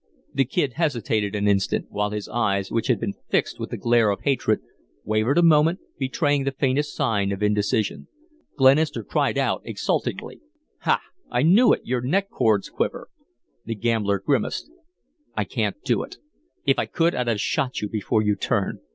The 0.33 0.45
Kid 0.45 0.73
hesitated 0.77 1.35
an 1.35 1.47
instant, 1.47 1.85
while 1.91 2.09
his 2.09 2.27
eyes, 2.27 2.71
which 2.71 2.87
had 2.87 2.99
been 2.99 3.13
fixed 3.29 3.59
with 3.59 3.69
the 3.69 3.77
glare 3.77 4.09
of 4.09 4.21
hatred, 4.21 4.59
wavered 5.03 5.37
a 5.37 5.43
moment, 5.43 5.79
betraying 5.99 6.43
the 6.43 6.51
faintest 6.51 6.95
sign 6.95 7.31
of 7.31 7.43
indecision. 7.43 8.07
Glenister 8.57 9.03
cried 9.03 9.37
out, 9.37 9.61
exultantly: 9.63 10.41
"Ha! 10.79 10.99
I 11.29 11.43
knew 11.43 11.71
it. 11.71 11.81
Your 11.83 12.01
neck 12.01 12.31
cords 12.31 12.67
quiver." 12.67 13.09
The 13.65 13.75
gambler 13.75 14.17
grimaced. 14.17 14.71
"I 15.37 15.43
can't 15.43 15.79
do 15.83 16.01
it. 16.01 16.17
If 16.65 16.79
I 16.79 16.87
could, 16.87 17.13
I'd 17.13 17.27
have 17.27 17.39
shot 17.39 17.79
you 17.81 17.87
before 17.87 18.23
you 18.23 18.35
turned. 18.35 18.79